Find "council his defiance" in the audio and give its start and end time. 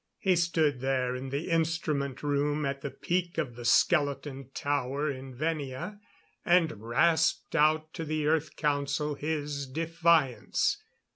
8.55-10.81